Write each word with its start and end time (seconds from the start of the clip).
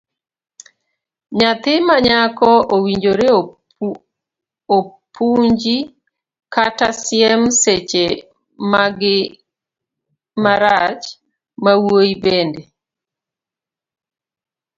Nyathi 1.37 1.73
manyako 1.87 2.49
owinjore 2.75 3.27
opunji 4.77 5.77
kata 6.53 6.87
siem 7.01 7.41
seche 7.61 8.05
magi 8.71 9.17
marach, 10.43 11.03
mawuoyi 11.63 12.13
bende. 12.23 12.63